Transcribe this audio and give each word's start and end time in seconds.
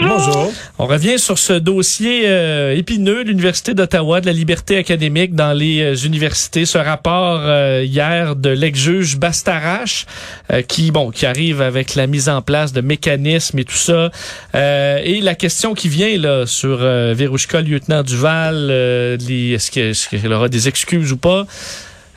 Bonjour. 0.00 0.52
On 0.78 0.86
revient 0.86 1.18
sur 1.18 1.38
ce 1.38 1.52
dossier 1.52 2.22
euh, 2.26 2.74
épineux 2.74 3.24
de 3.24 3.28
l'Université 3.28 3.74
d'Ottawa, 3.74 4.20
de 4.20 4.26
la 4.26 4.32
liberté 4.32 4.76
académique 4.78 5.34
dans 5.34 5.52
les 5.52 5.80
euh, 5.82 5.94
universités. 6.06 6.64
Ce 6.64 6.78
rapport 6.78 7.40
euh, 7.42 7.82
hier 7.84 8.34
de 8.36 8.48
l'ex-juge 8.50 9.16
Bastarache 9.18 10.06
euh, 10.52 10.62
qui, 10.62 10.90
bon, 10.90 11.10
qui 11.10 11.26
arrive 11.26 11.60
avec 11.60 11.94
la 11.94 12.06
mise 12.06 12.28
en 12.28 12.42
place 12.42 12.72
de 12.72 12.80
mécanismes 12.80 13.58
et 13.58 13.64
tout 13.64 13.74
ça. 13.74 14.10
Euh, 14.54 14.98
et 15.04 15.20
la 15.20 15.34
question 15.34 15.74
qui 15.74 15.88
vient 15.88 16.16
là 16.18 16.46
sur 16.46 16.78
euh, 16.80 17.12
Verouchka, 17.16 17.60
lieutenant 17.60 18.02
Duval, 18.02 18.68
euh, 18.70 19.16
est-ce 19.18 19.70
que- 19.70 19.90
est-ce 19.90 20.08
qu'elle 20.08 20.32
aura 20.32 20.48
des 20.48 20.68
excuses 20.68 21.12
ou 21.12 21.16
pas? 21.18 21.44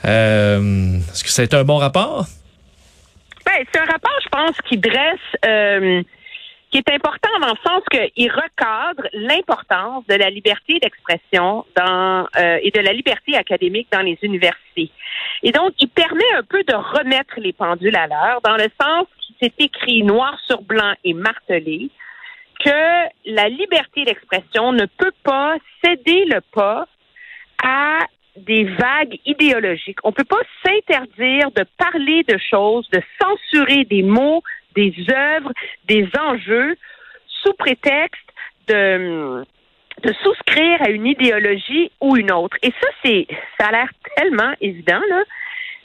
Euh, 0.06 0.98
est-ce 1.14 1.24
que 1.24 1.30
ça 1.30 1.42
a 1.42 1.46
été 1.46 1.56
un 1.58 1.64
bon 1.64 1.78
rapport? 1.78 2.26
Ben, 3.46 3.54
c'est 3.72 3.80
un 3.80 3.86
rapport, 3.86 4.18
je 4.24 4.30
pense, 4.30 4.56
qui 4.68 4.78
dresse, 4.78 5.20
euh, 5.46 6.02
qui 6.72 6.78
est 6.78 6.90
important 6.94 7.30
dans 7.42 7.50
le 7.50 7.60
sens 7.66 7.84
qu'il 7.90 8.32
recadre 8.32 9.08
l'importance 9.14 10.06
de 10.08 10.16
la 10.16 10.30
liberté 10.30 10.80
d'expression 10.80 11.66
dans 11.76 12.28
euh, 12.38 12.60
et 12.62 12.72
de 12.72 12.80
la 12.80 12.94
liberté 12.94 13.36
académique 13.36 13.88
dans 13.92 14.02
les 14.02 14.18
universités. 14.22 14.92
Et 15.44 15.52
donc, 15.52 15.74
il 15.80 15.90
permet 15.90 16.32
un 16.36 16.44
peu 16.44 16.64
de 16.64 16.74
remettre 16.74 17.36
les 17.38 17.54
pendules 17.54 17.96
à 17.96 18.08
l'heure, 18.08 18.42
dans 18.44 18.58
le 18.58 18.70
sens 18.82 19.08
qu'il 19.22 19.36
s'est 19.42 19.54
écrit 19.60 20.04
noir 20.04 20.38
sur 20.48 20.62
blanc 20.62 20.94
et 21.04 21.14
martelé 21.14 21.90
que 22.64 23.06
la 23.26 23.50
liberté 23.50 24.06
d'expression 24.06 24.72
ne 24.72 24.86
peut 24.86 25.14
pas 25.24 25.56
céder 25.84 26.26
le 26.26 26.42
pas 26.54 26.88
à 27.64 28.00
des 28.38 28.66
vagues 28.66 29.18
idéologiques. 29.26 30.00
On 30.04 30.10
ne 30.10 30.14
peut 30.14 30.26
pas 30.26 30.42
s'interdire 30.66 31.52
de 31.52 31.66
parler 31.78 32.24
de 32.24 32.38
choses, 32.38 32.90
de 32.90 33.02
censurer 33.22 33.86
des 33.86 34.04
mots, 34.04 34.44
des 34.76 34.94
œuvres, 35.12 35.52
des 35.86 36.08
enjeux 36.20 36.76
sous 37.28 37.54
prétexte 37.54 38.30
de, 38.68 39.44
de 40.04 40.14
souscrire 40.24 40.82
à 40.82 40.90
une 40.90 41.06
idéologie 41.06 41.92
ou 42.02 42.18
une 42.18 42.32
autre. 42.32 42.58
Et 42.62 42.72
ça, 42.82 42.88
c'est, 43.04 43.28
ça 43.60 43.68
a 43.68 43.72
l'air 43.72 43.90
tellement 44.16 44.54
évident, 44.62 45.02
là. 45.10 45.24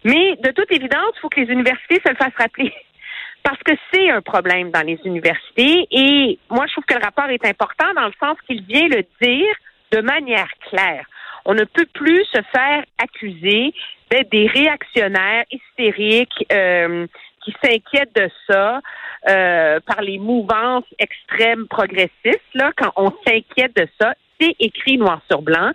Mais 0.05 0.37
de 0.37 0.51
toute 0.53 0.73
évidence, 0.73 1.13
il 1.17 1.21
faut 1.21 1.29
que 1.29 1.41
les 1.41 1.53
universités 1.53 2.01
se 2.05 2.11
le 2.11 2.17
fassent 2.17 2.33
rappeler. 2.39 2.73
Parce 3.43 3.63
que 3.63 3.73
c'est 3.93 4.11
un 4.11 4.21
problème 4.21 4.71
dans 4.71 4.87
les 4.87 4.99
universités. 5.05 5.87
Et 5.91 6.39
moi, 6.51 6.67
je 6.67 6.73
trouve 6.73 6.85
que 6.85 6.95
le 6.95 7.05
rapport 7.05 7.29
est 7.31 7.45
important 7.45 7.93
dans 7.95 8.07
le 8.07 8.13
sens 8.21 8.37
qu'il 8.47 8.63
vient 8.65 8.89
le 8.89 9.05
dire 9.21 9.55
de 9.93 10.01
manière 10.01 10.49
claire. 10.69 11.07
On 11.45 11.55
ne 11.55 11.65
peut 11.65 11.87
plus 11.95 12.25
se 12.27 12.41
faire 12.53 12.85
accuser 13.03 13.73
d'être 14.11 14.31
des 14.31 14.47
réactionnaires 14.47 15.45
hystériques 15.51 16.47
euh, 16.53 17.07
qui 17.45 17.55
s'inquiètent 17.63 18.15
de 18.15 18.31
ça 18.49 18.81
euh, 19.29 19.81
par 19.87 20.03
les 20.03 20.19
mouvances 20.19 20.85
extrêmes 20.99 21.67
progressistes. 21.69 22.41
Là, 22.55 22.71
quand 22.77 22.93
on 22.97 23.11
s'inquiète 23.27 23.75
de 23.77 23.87
ça, 24.01 24.15
c'est 24.41 24.55
écrit 24.59 24.99
noir 24.99 25.21
sur 25.31 25.43
blanc. 25.43 25.71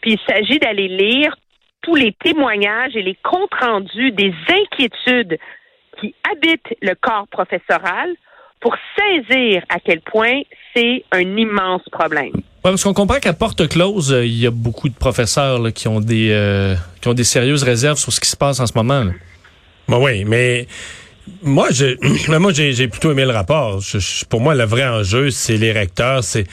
Puis 0.00 0.12
il 0.12 0.20
s'agit 0.28 0.58
d'aller 0.58 0.88
lire 0.88 1.36
tous 1.82 1.94
les 1.94 2.12
témoignages 2.12 2.96
et 2.96 3.02
les 3.02 3.16
comptes 3.22 3.54
rendus 3.60 4.12
des 4.12 4.32
inquiétudes 4.48 5.38
qui 6.00 6.14
habitent 6.30 6.76
le 6.82 6.94
corps 6.94 7.26
professoral 7.28 8.14
pour 8.60 8.74
saisir 8.96 9.62
à 9.68 9.78
quel 9.78 10.00
point 10.00 10.42
c'est 10.74 11.04
un 11.12 11.36
immense 11.36 11.82
problème. 11.90 12.32
Ouais, 12.34 12.72
parce 12.72 12.82
qu'on 12.82 12.94
comprend 12.94 13.18
qu'à 13.20 13.32
porte 13.32 13.68
close, 13.68 14.12
euh, 14.12 14.26
il 14.26 14.38
y 14.38 14.46
a 14.46 14.50
beaucoup 14.50 14.88
de 14.88 14.94
professeurs 14.94 15.60
là, 15.60 15.70
qui 15.70 15.86
ont 15.86 16.00
des 16.00 16.30
euh, 16.32 16.74
qui 17.00 17.08
ont 17.08 17.14
des 17.14 17.24
sérieuses 17.24 17.62
réserves 17.62 17.98
sur 17.98 18.12
ce 18.12 18.20
qui 18.20 18.28
se 18.28 18.36
passe 18.36 18.58
en 18.58 18.66
ce 18.66 18.72
moment. 18.74 19.04
là. 19.04 19.12
Ben 19.88 19.98
oui, 19.98 20.24
mais 20.24 20.66
moi, 21.42 21.68
j'ai, 21.70 21.98
moi, 22.28 22.52
j'ai, 22.52 22.88
plutôt 22.88 23.10
aimé 23.12 23.24
le 23.24 23.30
rapport. 23.32 23.80
Je- 23.80 23.98
je- 23.98 24.24
pour 24.24 24.40
moi, 24.40 24.54
le 24.54 24.64
vrai 24.64 24.86
enjeu, 24.86 25.30
c'est 25.30 25.56
les 25.56 25.72
recteurs. 25.72 26.24
C'est 26.24 26.46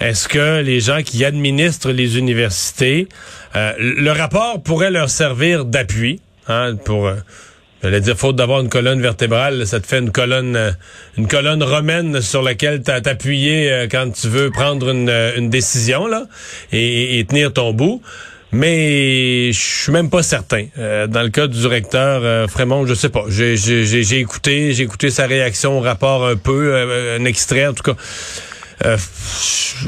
est-ce 0.00 0.28
que 0.28 0.60
les 0.62 0.80
gens 0.80 1.02
qui 1.02 1.24
administrent 1.24 1.90
les 1.90 2.18
universités, 2.18 3.08
euh, 3.54 3.72
le 3.78 4.10
rapport 4.10 4.62
pourrait 4.62 4.90
leur 4.90 5.08
servir 5.10 5.64
d'appui, 5.64 6.20
hein, 6.48 6.76
pour. 6.84 7.06
euh, 7.06 7.14
J'allais 7.82 8.00
dire, 8.00 8.16
faute 8.16 8.34
d'avoir 8.36 8.62
une 8.62 8.70
colonne 8.70 9.00
vertébrale, 9.02 9.66
ça 9.66 9.78
te 9.80 9.86
fait 9.86 9.98
une 9.98 10.10
colonne, 10.10 10.56
euh, 10.56 10.70
une 11.18 11.28
colonne 11.28 11.62
romaine 11.62 12.20
sur 12.22 12.42
laquelle 12.42 12.82
t'as 12.82 13.00
t'appuyer 13.02 13.70
euh, 13.70 13.86
quand 13.88 14.10
tu 14.10 14.28
veux 14.28 14.50
prendre 14.50 14.88
une, 14.88 15.10
une 15.36 15.50
décision 15.50 16.06
là 16.06 16.24
et, 16.72 17.18
et 17.18 17.24
tenir 17.26 17.52
ton 17.52 17.72
bout. 17.74 18.00
Mais 18.56 19.52
je 19.52 19.58
suis 19.82 19.92
même 19.92 20.08
pas 20.08 20.22
certain. 20.22 20.64
Euh, 20.78 21.06
dans 21.06 21.22
le 21.22 21.28
cas 21.28 21.46
du 21.46 21.66
recteur 21.66 22.22
euh, 22.24 22.48
Frémont, 22.48 22.86
je 22.86 22.94
sais 22.94 23.10
pas. 23.10 23.24
J'ai 23.28 24.18
écouté, 24.18 24.72
j'ai 24.72 24.84
écouté 24.84 25.10
sa 25.10 25.26
réaction 25.26 25.76
au 25.76 25.80
rapport 25.80 26.26
un 26.26 26.36
peu, 26.36 26.72
euh, 26.74 27.18
un 27.18 27.24
extrait 27.26 27.66
en 27.66 27.74
tout 27.74 27.82
cas. 27.82 27.96
Euh, 28.84 28.96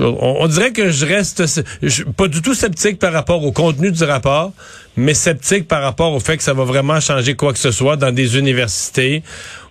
on, 0.00 0.46
dirait 0.48 0.72
que 0.72 0.90
je 0.90 1.04
reste 1.06 1.42
je 1.82 2.04
pas 2.04 2.26
du 2.28 2.40
tout 2.42 2.54
sceptique 2.54 2.98
par 2.98 3.12
rapport 3.12 3.42
au 3.44 3.52
contenu 3.52 3.90
du 3.90 4.04
rapport, 4.04 4.52
mais 4.96 5.12
sceptique 5.14 5.66
par 5.68 5.82
rapport 5.82 6.12
au 6.12 6.20
fait 6.20 6.36
que 6.36 6.42
ça 6.42 6.54
va 6.54 6.64
vraiment 6.64 6.98
changer 7.00 7.34
quoi 7.34 7.52
que 7.54 7.58
ce 7.58 7.70
soit 7.70 7.96
dans 7.96 8.12
des 8.12 8.38
universités 8.38 9.22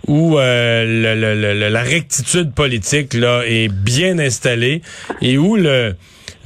où 0.08 0.38
euh, 0.40 0.86
le- 0.86 1.20
le- 1.36 1.54
le- 1.60 1.70
la 1.70 1.82
rectitude 1.82 2.54
politique 2.54 3.14
là 3.16 3.42
est 3.46 3.70
bien 3.70 4.18
installée 4.20 4.82
et 5.22 5.38
où 5.40 5.56
le 5.56 5.96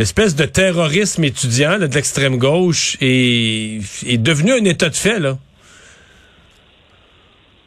l'espèce 0.02 0.36
de 0.36 0.46
terrorisme 0.46 1.24
étudiant 1.24 1.78
de 1.78 1.86
l'extrême 1.86 2.38
gauche 2.38 2.98
est, 3.02 3.82
est 4.08 4.18
devenu 4.18 4.52
un 4.52 4.66
état 4.66 4.90
de 4.90 4.96
fait 4.96 5.20
là. 5.20 5.34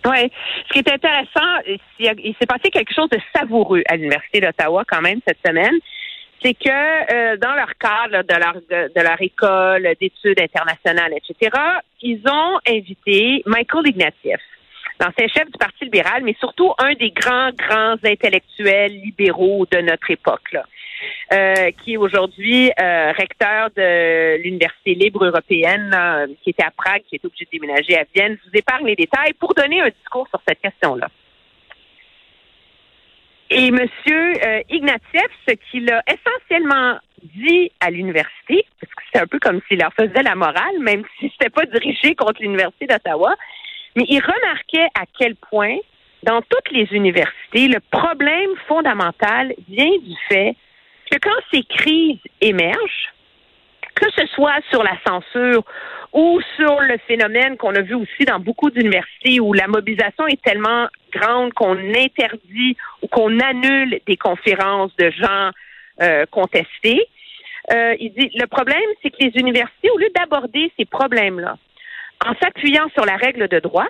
Oui. 0.05 0.31
Ce 0.67 0.73
qui 0.73 0.81
est 0.81 0.93
intéressant, 0.93 1.53
il 1.69 2.35
s'est 2.37 2.47
passé 2.47 2.71
quelque 2.73 2.93
chose 2.93 3.09
de 3.11 3.21
savoureux 3.35 3.83
à 3.89 3.95
l'Université 3.95 4.41
d'Ottawa 4.41 4.83
quand 4.87 5.01
même 5.01 5.21
cette 5.27 5.39
semaine. 5.47 5.79
C'est 6.43 6.55
que 6.55 6.69
euh, 6.69 7.37
dans 7.37 7.55
leur 7.55 7.73
cadre 7.79 8.25
de 8.25 8.35
leur 8.35 8.55
de 8.97 9.01
leur 9.01 9.23
école 9.23 9.89
d'études 10.01 10.41
internationales, 10.41 11.13
etc., 11.17 11.57
ils 12.03 12.21
ont 12.29 12.59
invité 12.69 13.45
Michael 13.47 13.87
Ignatieff, 13.87 14.43
l'ancien 15.01 15.29
chef 15.29 15.47
du 15.53 15.59
Parti 15.59 15.85
libéral, 15.85 16.23
mais 16.25 16.35
surtout 16.41 16.73
un 16.79 16.95
des 16.95 17.13
grands, 17.13 17.53
grands 17.53 17.97
intellectuels 18.05 18.93
libéraux 18.93 19.67
de 19.71 19.79
notre 19.79 20.11
époque, 20.11 20.53
là, 20.53 20.65
euh, 21.33 21.71
qui 21.83 21.95
est 21.95 21.97
aujourd'hui 21.97 22.71
euh, 22.81 23.13
recteur 23.13 23.71
de 23.77 24.43
l'Université 24.43 24.95
libre 24.95 25.25
européenne, 25.25 26.37
qui 26.43 26.51
était 26.51 26.65
à 26.65 26.71
Prague, 26.71 27.03
qui 27.09 27.17
est 27.17 27.25
obligé 27.25 27.45
de 27.45 27.51
déménager 27.51 27.97
à 27.97 28.05
Vienne. 28.15 28.37
Je 28.45 28.51
vous 28.51 28.57
épargne 28.57 28.87
les 28.87 28.97
détails 28.97 29.33
pour 29.35 29.55
donner 29.55 29.81
un 29.81 29.89
discours 29.89 30.29
sur 30.29 30.41
cette 30.47 30.61
question-là. 30.61 31.09
Et 33.51 33.69
M. 33.69 33.87
Ignatieff, 34.71 35.31
ce 35.47 35.55
qu'il 35.71 35.91
a 35.93 36.03
essentiellement 36.09 36.99
dit 37.25 37.71
à 37.81 37.91
l'université, 37.91 38.67
parce 38.81 38.95
que 38.95 39.03
c'est 39.13 39.21
un 39.21 39.27
peu 39.27 39.39
comme 39.39 39.61
s'il 39.69 39.79
leur 39.79 39.93
faisait 39.95 40.23
la 40.23 40.35
morale, 40.35 40.79
même 40.81 41.05
si 41.19 41.31
c'était 41.31 41.51
pas 41.51 41.67
dirigé 41.67 42.15
contre 42.15 42.43
l'Université 42.43 42.87
d'Ottawa, 42.87 43.35
mais 43.97 44.05
il 44.09 44.21
remarquait 44.21 44.89
à 44.95 45.05
quel 45.19 45.37
point, 45.37 45.77
dans 46.23 46.43
toutes 46.43 46.71
les 46.71 46.89
universités, 46.93 47.69
le 47.69 47.81
problème 47.91 48.51
fondamental 48.67 49.55
vient 49.69 49.99
du 50.03 50.15
fait 50.29 50.57
que 51.11 51.19
quand 51.19 51.41
ces 51.53 51.63
crises 51.65 52.19
émergent, 52.41 53.13
que 53.95 54.11
ce 54.17 54.27
soit 54.29 54.61
sur 54.71 54.83
la 54.83 54.97
censure 55.07 55.65
ou 56.13 56.41
sur 56.57 56.81
le 56.81 56.97
phénomène 57.07 57.57
qu'on 57.57 57.75
a 57.75 57.81
vu 57.81 57.95
aussi 57.95 58.25
dans 58.25 58.39
beaucoup 58.39 58.71
d'universités 58.71 59.41
où 59.41 59.53
la 59.53 59.67
mobilisation 59.67 60.27
est 60.27 60.41
tellement 60.43 60.87
grande 61.13 61.53
qu'on 61.55 61.77
interdit 61.77 62.77
ou 63.03 63.09
qu'on 63.09 63.39
annule 63.41 64.01
des 64.07 64.17
conférences 64.17 64.95
de 64.97 65.11
gens 65.11 65.51
euh, 66.03 66.25
contestés. 66.31 67.07
Euh, 67.73 67.95
il 67.99 68.13
dit 68.13 68.31
le 68.35 68.47
problème, 68.47 68.83
c'est 69.03 69.11
que 69.11 69.25
les 69.25 69.33
universités, 69.41 69.91
au 69.91 69.99
lieu 69.99 70.11
d'aborder 70.15 70.71
ces 70.79 70.85
problèmes-là 70.85 71.57
en 72.25 72.35
s'appuyant 72.43 72.89
sur 72.95 73.05
la 73.05 73.17
règle 73.17 73.49
de 73.49 73.59
droit, 73.59 73.87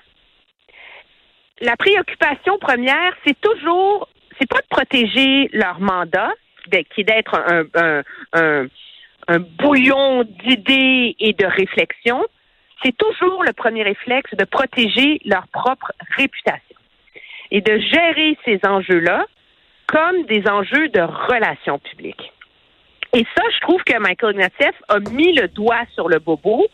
la 1.60 1.76
préoccupation 1.76 2.58
première, 2.58 3.12
c'est 3.26 3.38
toujours, 3.40 4.08
c'est 4.38 4.48
pas 4.48 4.60
de 4.60 4.66
protéger 4.68 5.48
leur 5.52 5.80
mandat, 5.80 6.32
qui 6.70 7.00
est 7.00 7.04
d'être 7.04 7.34
un, 8.32 9.38
bouillon 9.58 10.24
d'idées 10.24 11.16
et 11.18 11.32
de 11.32 11.46
réflexion, 11.46 12.24
c'est 12.82 12.96
toujours 12.96 13.42
le 13.42 13.52
premier 13.52 13.82
réflexe 13.82 14.34
de 14.34 14.44
protéger 14.44 15.20
leur 15.24 15.48
propre 15.48 15.92
réputation 16.16 16.76
et 17.50 17.62
de 17.62 17.78
gérer 17.78 18.36
ces 18.44 18.60
enjeux-là 18.66 19.24
comme 19.86 20.24
des 20.24 20.46
enjeux 20.48 20.88
de 20.88 21.00
relations 21.00 21.78
publiques. 21.78 22.32
Et 23.14 23.24
ça, 23.36 23.42
je 23.54 23.60
trouve 23.60 23.82
que 23.84 23.96
Michael 23.98 24.34
Ignatieff 24.34 24.74
a 24.88 24.98
mis 24.98 25.32
le 25.32 25.46
doigt 25.48 25.84
sur 25.94 26.08
le 26.08 26.18
bobo. 26.18 26.66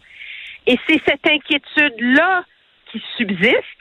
Et 0.66 0.78
c'est 0.88 1.00
cette 1.06 1.26
inquiétude-là 1.26 2.44
qui 2.90 3.02
subsiste 3.16 3.80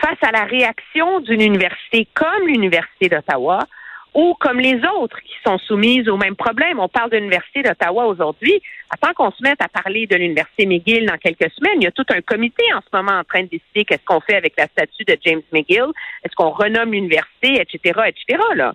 face 0.00 0.18
à 0.22 0.30
la 0.30 0.44
réaction 0.44 1.20
d'une 1.20 1.40
université 1.40 2.06
comme 2.14 2.46
l'Université 2.46 3.08
d'Ottawa 3.08 3.66
ou 4.16 4.34
comme 4.40 4.58
les 4.58 4.80
autres 4.98 5.20
qui 5.20 5.34
sont 5.46 5.58
soumises 5.58 6.08
au 6.08 6.16
même 6.16 6.36
problème. 6.36 6.80
On 6.80 6.88
parle 6.88 7.10
de 7.10 7.18
l'Université 7.18 7.62
d'Ottawa 7.62 8.06
aujourd'hui. 8.06 8.62
Attends 8.88 9.12
qu'on 9.12 9.30
se 9.30 9.42
mette 9.42 9.60
à 9.60 9.68
parler 9.68 10.06
de 10.06 10.16
l'Université 10.16 10.64
McGill 10.64 11.04
dans 11.04 11.18
quelques 11.18 11.52
semaines, 11.52 11.76
il 11.76 11.84
y 11.84 11.86
a 11.86 11.90
tout 11.90 12.06
un 12.08 12.22
comité 12.22 12.62
en 12.74 12.80
ce 12.80 12.96
moment 12.96 13.18
en 13.20 13.24
train 13.24 13.42
de 13.42 13.48
décider 13.48 13.84
qu'est-ce 13.84 14.04
qu'on 14.06 14.20
fait 14.20 14.36
avec 14.36 14.54
la 14.56 14.68
statue 14.68 15.04
de 15.04 15.18
James 15.22 15.42
McGill, 15.52 15.92
est-ce 16.24 16.34
qu'on 16.34 16.48
renomme 16.48 16.92
l'université, 16.92 17.60
etc., 17.60 18.00
etc., 18.06 18.42
là? 18.56 18.74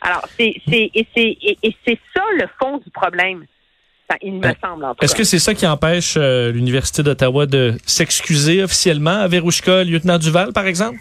Alors, 0.00 0.26
c'est, 0.38 0.54
c'est, 0.66 0.90
et 0.94 1.06
c'est, 1.14 1.36
et, 1.42 1.76
c'est 1.84 1.98
ça 2.14 2.22
le 2.38 2.46
fond 2.58 2.78
du 2.78 2.88
problème. 2.90 3.44
il 4.22 4.34
me 4.34 4.52
semble, 4.64 4.84
en 4.84 4.94
tout 4.94 5.04
Est-ce 5.04 5.14
que 5.14 5.24
c'est 5.24 5.40
ça 5.40 5.54
qui 5.54 5.66
empêche 5.66 6.14
euh, 6.16 6.50
l'Université 6.52 7.02
d'Ottawa 7.02 7.46
de 7.46 7.74
s'excuser 7.84 8.62
officiellement 8.62 9.20
à 9.20 9.28
Verouchka, 9.28 9.84
lieutenant 9.84 10.18
Duval, 10.18 10.52
par 10.54 10.66
exemple? 10.66 10.98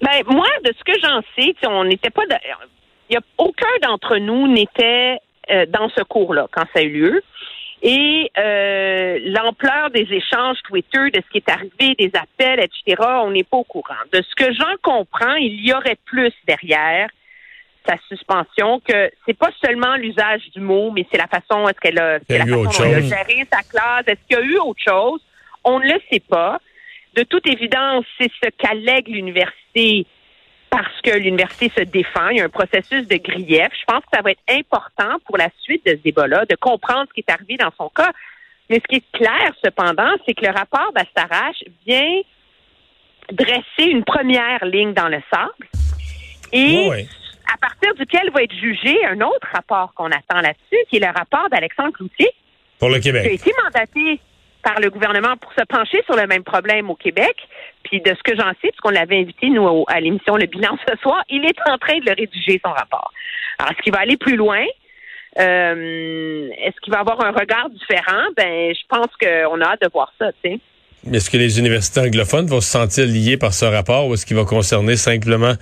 Ben, 0.00 0.22
moi, 0.26 0.48
de 0.64 0.72
ce 0.78 0.84
que 0.84 0.98
j'en 1.00 1.20
sais, 1.36 1.54
on 1.66 1.84
n'était 1.84 2.10
pas. 2.10 2.22
Il 3.08 3.14
y 3.14 3.16
a 3.16 3.20
aucun 3.38 3.66
d'entre 3.82 4.16
nous 4.16 4.48
n'était 4.48 5.18
euh, 5.50 5.66
dans 5.66 5.88
ce 5.90 6.02
cours-là 6.02 6.46
quand 6.50 6.64
ça 6.72 6.80
a 6.80 6.82
eu 6.82 6.90
lieu. 6.90 7.22
Et 7.82 8.30
euh, 8.36 9.18
l'ampleur 9.24 9.90
des 9.90 10.06
échanges 10.10 10.58
Twitter, 10.64 11.10
de 11.10 11.22
ce 11.22 11.30
qui 11.30 11.38
est 11.38 11.48
arrivé, 11.48 11.94
des 11.98 12.12
appels, 12.14 12.60
etc., 12.60 13.02
on 13.24 13.30
n'est 13.30 13.44
pas 13.44 13.56
au 13.56 13.64
courant. 13.64 13.94
De 14.12 14.22
ce 14.22 14.34
que 14.36 14.52
j'en 14.52 14.76
comprends, 14.82 15.34
il 15.34 15.66
y 15.66 15.72
aurait 15.72 15.98
plus 16.04 16.32
derrière 16.46 17.08
sa 17.88 17.96
suspension 18.08 18.80
que 18.86 19.10
c'est 19.24 19.36
pas 19.36 19.50
seulement 19.64 19.96
l'usage 19.96 20.42
du 20.54 20.60
mot, 20.60 20.90
mais 20.90 21.06
c'est 21.10 21.16
la 21.16 21.26
façon 21.26 21.66
est-ce 21.68 21.80
qu'elle 21.80 21.98
a, 21.98 22.18
c'est 22.28 22.38
la 22.38 22.44
façon 22.44 22.62
dont 22.64 22.84
elle 22.84 22.94
a 22.94 23.00
géré 23.00 23.46
sa 23.50 23.62
classe. 23.62 24.04
Est-ce 24.06 24.26
qu'il 24.28 24.36
y 24.36 24.40
a 24.40 24.44
eu 24.44 24.58
autre 24.58 24.82
chose? 24.86 25.20
On 25.64 25.78
ne 25.78 25.84
le 25.84 26.00
sait 26.10 26.20
pas 26.20 26.60
de 27.16 27.22
toute 27.24 27.46
évidence, 27.46 28.04
c'est 28.18 28.30
ce 28.42 28.48
qu'allègue 28.50 29.08
l'université 29.08 30.06
parce 30.70 31.00
que 31.02 31.10
l'université 31.18 31.70
se 31.76 31.84
défend. 31.84 32.28
Il 32.28 32.38
y 32.38 32.40
a 32.40 32.44
un 32.44 32.48
processus 32.48 33.06
de 33.08 33.16
grief. 33.16 33.68
Je 33.72 33.84
pense 33.86 34.02
que 34.02 34.10
ça 34.14 34.22
va 34.22 34.30
être 34.30 34.42
important 34.48 35.18
pour 35.26 35.36
la 35.36 35.48
suite 35.60 35.84
de 35.84 35.92
ce 35.92 36.02
débat-là 36.02 36.44
de 36.48 36.54
comprendre 36.54 37.06
ce 37.08 37.14
qui 37.14 37.24
est 37.26 37.32
arrivé 37.32 37.56
dans 37.56 37.72
son 37.76 37.88
cas. 37.88 38.12
Mais 38.68 38.76
ce 38.76 38.86
qui 38.88 38.96
est 38.96 39.12
clair, 39.12 39.52
cependant, 39.64 40.12
c'est 40.24 40.34
que 40.34 40.46
le 40.46 40.52
rapport 40.52 40.92
d'Astarache 40.94 41.64
vient 41.86 42.20
dresser 43.32 43.90
une 43.90 44.04
première 44.04 44.64
ligne 44.64 44.94
dans 44.94 45.08
le 45.08 45.20
sable 45.32 45.68
et 46.52 46.88
à 47.52 47.58
partir 47.58 47.94
duquel 47.94 48.30
va 48.30 48.42
être 48.44 48.54
jugé 48.54 49.04
un 49.06 49.20
autre 49.20 49.48
rapport 49.52 49.92
qu'on 49.94 50.10
attend 50.10 50.40
là-dessus, 50.40 50.78
qui 50.88 50.96
est 50.96 51.00
le 51.00 51.12
rapport 51.12 51.48
d'Alexandre 51.50 51.92
Cloutier. 51.92 52.30
Pour 52.78 52.90
le 52.90 53.00
Québec. 53.00 53.22
Qui 53.22 53.28
a 53.28 53.32
été 53.32 53.52
mandaté 53.62 54.20
par 54.62 54.80
le 54.80 54.90
gouvernement 54.90 55.36
pour 55.36 55.52
se 55.52 55.64
pencher 55.64 56.02
sur 56.04 56.16
le 56.16 56.26
même 56.26 56.44
problème 56.44 56.90
au 56.90 56.94
Québec. 56.94 57.36
Puis 57.82 58.00
de 58.00 58.10
ce 58.10 58.22
que 58.22 58.36
j'en 58.36 58.50
sais, 58.50 58.68
puisqu'on 58.68 58.90
l'avait 58.90 59.18
invité, 59.18 59.48
nous, 59.48 59.84
à 59.88 60.00
l'émission 60.00 60.36
Le 60.36 60.46
Bilan 60.46 60.76
ce 60.88 60.96
soir, 60.98 61.22
il 61.28 61.44
est 61.44 61.58
en 61.66 61.78
train 61.78 61.98
de 61.98 62.06
le 62.06 62.14
rédiger, 62.16 62.60
son 62.64 62.72
rapport. 62.72 63.12
Alors, 63.58 63.72
est-ce 63.72 63.82
qu'il 63.82 63.92
va 63.92 64.00
aller 64.00 64.16
plus 64.16 64.36
loin? 64.36 64.64
Euh, 65.38 66.48
est-ce 66.58 66.80
qu'il 66.82 66.92
va 66.92 67.00
avoir 67.00 67.24
un 67.24 67.30
regard 67.30 67.70
différent? 67.70 68.24
Ben, 68.36 68.74
je 68.74 68.86
pense 68.88 69.08
qu'on 69.20 69.60
a 69.60 69.64
hâte 69.64 69.82
de 69.82 69.88
voir 69.92 70.12
ça, 70.18 70.32
tu 70.42 70.50
sais. 70.50 70.60
Est-ce 71.10 71.30
que 71.30 71.38
les 71.38 71.58
universités 71.58 72.00
anglophones 72.00 72.46
vont 72.46 72.60
se 72.60 72.68
sentir 72.68 73.06
liées 73.06 73.38
par 73.38 73.54
ce 73.54 73.64
rapport 73.64 74.06
ou 74.08 74.14
est-ce 74.14 74.26
qu'il 74.26 74.36
va 74.36 74.44
concerner 74.44 74.96
simplement... 74.96 75.54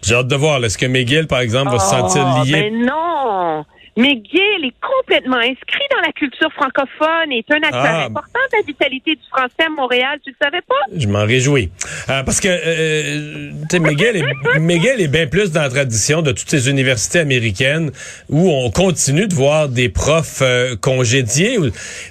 J'ai 0.00 0.14
hâte 0.14 0.28
de 0.28 0.36
voir. 0.36 0.64
Est-ce 0.64 0.78
que 0.78 0.86
McGill, 0.86 1.26
par 1.26 1.40
exemple, 1.40 1.72
va 1.72 1.78
se 1.80 1.90
sentir 1.90 2.24
oh, 2.24 2.44
lié? 2.44 2.52
Ben 2.52 2.86
non! 2.86 3.64
McGill 3.98 4.64
est 4.64 4.74
complètement 4.80 5.38
inscrit 5.38 5.84
dans 5.90 6.00
la 6.06 6.12
culture 6.12 6.52
francophone 6.52 7.32
et 7.32 7.38
est 7.38 7.50
un 7.50 7.62
acteur 7.64 7.82
ah. 7.84 8.04
important 8.04 8.38
de 8.52 8.58
la 8.58 8.62
vitalité 8.64 9.16
du 9.16 9.22
français 9.28 9.66
à 9.66 9.70
Montréal. 9.70 10.20
Tu 10.24 10.30
le 10.30 10.36
savais 10.40 10.62
pas? 10.62 10.76
Je 10.96 11.08
m'en 11.08 11.24
réjouis. 11.24 11.70
Euh, 12.08 12.22
parce 12.22 12.38
que 12.38 12.46
euh, 12.46 13.50
euh 13.74 13.78
McGill, 13.80 14.14
est, 14.14 15.02
est 15.02 15.08
bien 15.08 15.26
plus 15.26 15.50
dans 15.50 15.62
la 15.62 15.68
tradition 15.68 16.22
de 16.22 16.30
toutes 16.30 16.48
ces 16.48 16.70
universités 16.70 17.18
américaines 17.18 17.90
où 18.28 18.48
on 18.48 18.70
continue 18.70 19.26
de 19.26 19.34
voir 19.34 19.68
des 19.68 19.88
profs 19.88 20.42
euh, 20.42 20.76
congédiés. 20.76 21.58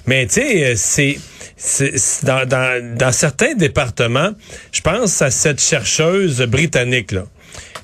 Mais 0.06 0.26
tu 0.26 0.34
sais, 0.34 0.76
c'est... 0.76 1.16
Dans, 2.22 2.46
dans, 2.46 2.96
dans 2.96 3.10
certains 3.10 3.54
départements, 3.54 4.30
je 4.70 4.80
pense 4.80 5.20
à 5.22 5.32
cette 5.32 5.60
chercheuse 5.60 6.40
britannique 6.42 7.10
là, 7.10 7.24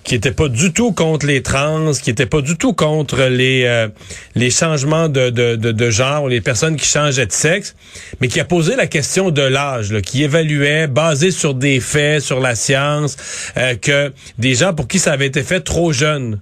qui 0.04 0.14
était 0.14 0.32
pas 0.32 0.48
du 0.48 0.72
tout 0.72 0.92
contre 0.92 1.26
les 1.26 1.42
trans, 1.42 1.92
qui 1.92 2.10
était 2.10 2.26
pas 2.26 2.42
du 2.42 2.56
tout 2.56 2.74
contre 2.74 3.22
les 3.24 3.64
euh, 3.64 3.88
les 4.34 4.50
changements 4.50 5.08
de, 5.08 5.30
de, 5.30 5.56
de, 5.56 5.72
de, 5.72 5.90
genre, 5.90 6.28
les 6.28 6.40
personnes 6.40 6.76
qui 6.76 6.86
changeaient 6.86 7.26
de 7.26 7.32
sexe, 7.32 7.74
mais 8.20 8.28
qui 8.28 8.38
a 8.38 8.44
posé 8.44 8.76
la 8.76 8.86
question 8.86 9.30
de 9.30 9.42
l'âge, 9.42 10.00
qui 10.02 10.22
évaluait, 10.22 10.86
basé 10.86 11.30
sur 11.30 11.54
des 11.54 11.80
faits, 11.80 12.22
sur 12.22 12.40
la 12.40 12.54
science, 12.54 13.16
euh, 13.56 13.74
que 13.74 14.12
des 14.38 14.54
gens 14.54 14.74
pour 14.74 14.86
qui 14.86 14.98
ça 14.98 15.12
avait 15.12 15.26
été 15.26 15.42
fait 15.42 15.60
trop 15.60 15.92
jeune 15.92 16.40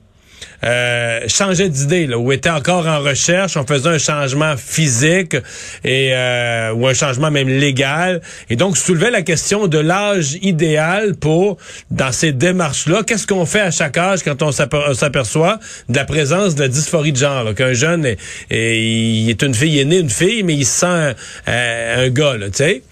euh, 0.64 1.20
changeait 1.26 1.68
d'idée, 1.68 2.06
là, 2.06 2.18
ou 2.18 2.30
était 2.32 2.50
encore 2.50 2.86
en 2.86 3.00
recherche, 3.00 3.56
on 3.56 3.66
faisait 3.66 3.88
un 3.88 3.98
changement 3.98 4.56
physique 4.56 5.36
et 5.84 6.10
euh, 6.12 6.72
ou 6.72 6.86
un 6.86 6.94
changement 6.94 7.30
même 7.30 7.48
légal, 7.48 8.20
et 8.48 8.56
donc 8.56 8.76
soulevait 8.76 9.10
la 9.10 9.22
question 9.22 9.66
de 9.66 9.78
l'âge 9.78 10.38
idéal 10.40 11.16
pour 11.16 11.56
dans 11.90 12.12
ces 12.12 12.32
démarches-là. 12.32 13.02
Qu'est-ce 13.04 13.26
qu'on 13.26 13.46
fait 13.46 13.60
à 13.60 13.70
chaque 13.70 13.96
âge 13.98 14.22
quand 14.22 14.42
on 14.42 14.52
s'aperçoit 14.52 15.58
de 15.88 15.96
la 15.96 16.04
présence 16.04 16.54
de 16.54 16.60
la 16.60 16.68
dysphorie 16.68 17.12
de 17.12 17.18
genre, 17.18 17.54
qu'un 17.54 17.72
jeune 17.72 18.06
est, 18.06 18.18
il 18.50 19.28
est 19.28 19.42
une 19.42 19.54
fille, 19.54 19.74
il 19.74 19.80
est 19.80 19.84
né 19.84 19.98
une 19.98 20.10
fille, 20.10 20.42
mais 20.42 20.54
il 20.54 20.66
se 20.66 20.80
sent 20.80 21.14
euh, 21.48 22.06
un 22.06 22.08
gars, 22.10 22.34
tu 22.38 22.50
sais. 22.52 22.82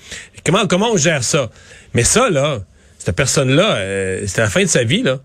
Comment 0.45 0.67
comment 0.67 0.93
on 0.93 0.97
gère 0.97 1.23
ça? 1.23 1.51
Mais 1.95 2.03
ça 2.03 2.31
là, 2.31 2.61
cette 2.99 3.15
personne-là, 3.15 3.77
euh, 3.77 4.23
c'était 4.27 4.43
la 4.43 4.51
fin 4.51 4.63
de 4.63 4.69
sa 4.69 4.85
vie 4.85 5.03
là 5.03 5.21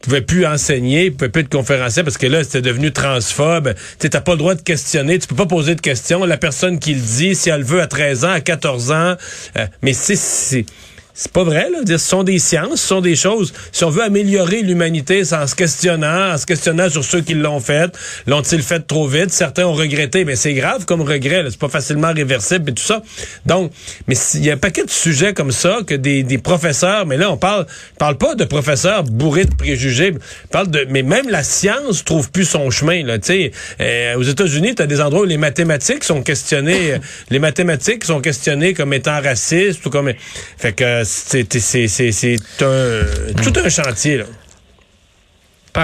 pouvait 0.00 0.20
plus 0.22 0.46
enseigner, 0.46 1.10
pouvait 1.10 1.28
plus 1.28 1.42
être 1.42 1.50
conférencier 1.50 2.02
parce 2.02 2.18
que 2.18 2.26
là, 2.26 2.42
c'était 2.42 2.62
devenu 2.62 2.92
transphobe. 2.92 3.74
Tu 3.98 4.08
n'as 4.12 4.20
pas 4.20 4.32
le 4.32 4.38
droit 4.38 4.54
de 4.54 4.62
questionner, 4.62 5.18
tu 5.18 5.26
peux 5.26 5.36
pas 5.36 5.46
poser 5.46 5.74
de 5.74 5.80
questions. 5.80 6.24
La 6.24 6.36
personne 6.36 6.78
qui 6.78 6.94
le 6.94 7.00
dit, 7.00 7.34
si 7.34 7.50
elle 7.50 7.64
veut 7.64 7.80
à 7.80 7.86
13 7.86 8.24
ans, 8.24 8.30
à 8.30 8.40
14 8.40 8.92
ans, 8.92 9.14
euh, 9.56 9.66
mais 9.82 9.92
c'est 9.92 10.64
c'est 11.14 11.32
pas 11.32 11.44
vrai, 11.44 11.68
là. 11.70 11.78
Ce 11.86 11.98
sont 11.98 12.22
des 12.22 12.38
sciences, 12.38 12.80
ce 12.80 12.88
sont 12.88 13.00
des 13.00 13.16
choses. 13.16 13.52
Si 13.72 13.84
on 13.84 13.90
veut 13.90 14.02
améliorer 14.02 14.62
l'humanité, 14.62 15.24
c'est 15.24 15.34
en 15.34 15.46
se 15.46 15.54
questionnant, 15.54 16.32
en 16.32 16.38
se 16.38 16.46
questionnant 16.46 16.88
sur 16.88 17.04
ceux 17.04 17.20
qui 17.20 17.34
l'ont 17.34 17.60
fait. 17.60 17.96
L'ont-ils 18.26 18.62
fait 18.62 18.80
trop 18.80 19.06
vite? 19.06 19.30
Certains 19.30 19.66
ont 19.66 19.74
regretté, 19.74 20.24
mais 20.24 20.36
c'est 20.36 20.54
grave 20.54 20.84
comme 20.84 21.02
regret. 21.02 21.44
C'est 21.50 21.58
pas 21.58 21.68
facilement 21.68 22.12
réversible 22.12 22.70
et 22.70 22.74
tout 22.74 22.82
ça. 22.82 23.02
Donc, 23.46 23.72
mais 24.06 24.14
il 24.34 24.44
y 24.44 24.50
a 24.50 24.54
un 24.54 24.58
paquet 24.58 24.84
de 24.84 24.90
sujets 24.90 25.34
comme 25.34 25.52
ça 25.52 25.78
que 25.86 25.94
des, 25.94 26.22
des 26.22 26.38
professeurs, 26.38 27.06
mais 27.06 27.16
là, 27.16 27.30
on 27.30 27.36
parle, 27.36 27.66
parle 27.98 28.16
pas 28.16 28.34
de 28.34 28.44
professeurs 28.44 29.04
bourrés 29.04 29.44
de 29.44 29.54
préjugés. 29.54 30.14
parle 30.50 30.70
de, 30.70 30.86
mais 30.88 31.02
même 31.02 31.28
la 31.28 31.42
science 31.42 32.04
trouve 32.04 32.30
plus 32.30 32.44
son 32.44 32.70
chemin, 32.70 33.04
là. 33.04 33.18
Tu 33.18 33.26
sais, 33.26 33.52
euh, 33.80 34.16
aux 34.16 34.22
États-Unis, 34.22 34.74
tu 34.74 34.82
as 34.82 34.86
des 34.86 35.00
endroits 35.00 35.22
où 35.22 35.26
les 35.26 35.36
mathématiques 35.36 36.04
sont 36.04 36.22
questionnées, 36.22 36.94
les 37.30 37.38
mathématiques 37.38 38.04
sont 38.04 38.20
questionnées 38.20 38.74
comme 38.74 38.92
étant 38.92 39.20
racistes 39.20 39.84
ou 39.86 39.90
comme, 39.90 40.12
fait 40.56 40.72
que, 40.72 40.99
c'est 41.04 42.62
un, 42.62 43.42
tout 43.42 43.52
un 43.56 43.68
chantier. 43.68 44.18
Là. 44.18 44.24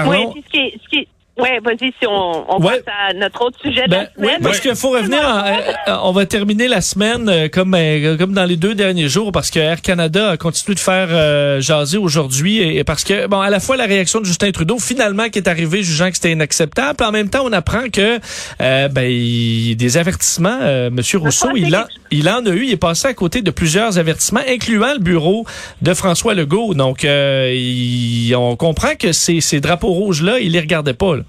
Oui, 0.05 0.43
ce 0.45 0.51
qui, 0.51 0.79
ce 0.83 0.89
qui, 0.89 1.07
oui, 1.39 1.49
vas-y, 1.63 1.93
si 1.99 2.07
on, 2.07 2.55
on 2.55 2.59
passe 2.59 2.81
à 2.87 3.13
notre 3.13 3.45
autre 3.45 3.59
sujet 3.61 3.85
de 3.85 3.91
ben, 3.91 4.07
la 4.17 4.39
parce 4.41 4.59
qu'il 4.59 4.75
faut 4.75 4.89
revenir, 4.89 5.19
euh, 5.21 5.95
on 6.01 6.11
va 6.11 6.25
terminer 6.25 6.67
la 6.67 6.81
semaine 6.81 7.29
euh, 7.29 7.47
comme 7.47 7.75
euh, 7.75 8.17
comme 8.17 8.33
dans 8.33 8.45
les 8.45 8.57
deux 8.57 8.73
derniers 8.73 9.07
jours, 9.07 9.31
parce 9.31 9.51
que 9.51 9.59
Air 9.59 9.83
Canada 9.83 10.31
a 10.31 10.37
continué 10.37 10.73
de 10.73 10.79
faire 10.79 11.61
jaser 11.61 11.97
aujourd'hui, 11.97 12.77
et, 12.77 12.83
parce 12.83 13.03
que, 13.03 13.27
bon, 13.27 13.39
à 13.39 13.51
la 13.51 13.59
fois 13.59 13.77
la 13.77 13.85
réaction 13.85 14.19
de 14.19 14.25
Justin 14.25 14.51
Trudeau, 14.51 14.79
finalement, 14.79 15.29
qui 15.29 15.37
est 15.37 15.47
arrivé 15.47 15.83
jugeant 15.83 16.09
que 16.09 16.15
c'était 16.15 16.31
inacceptable, 16.31 16.95
puis 16.97 17.07
en 17.07 17.11
même 17.11 17.29
temps, 17.29 17.43
on 17.45 17.53
apprend 17.53 17.89
que 17.91 18.19
ben, 18.59 19.03
il, 19.03 19.75
des 19.75 19.97
avertissements, 19.97 20.89
Monsieur 20.91 21.19
Rousseau, 21.19 21.49
il, 21.55 21.75
a, 21.75 21.87
il 22.09 22.27
en 22.29 22.45
a 22.45 22.49
eu, 22.49 22.63
il 22.65 22.71
est 22.71 22.77
passé 22.77 23.07
à 23.07 23.13
côté 23.13 23.43
de 23.43 23.51
plusieurs 23.51 23.99
avertissements, 23.99 24.41
incluant 24.47 24.93
le 24.93 24.99
bureau 24.99 25.45
de 25.83 25.93
François 25.93 26.33
Legault. 26.33 26.73
Donc, 26.73 27.03
il, 27.03 28.33
on 28.35 28.55
comprend 28.55 28.95
que 28.97 29.11
ces, 29.11 29.39
ces 29.41 29.59
drapeaux 29.59 29.91
rouges-là, 29.91 30.39
il 30.39 30.53
les 30.53 30.59
regardait 30.59 30.93
pas. 30.93 31.17
Là. 31.17 31.23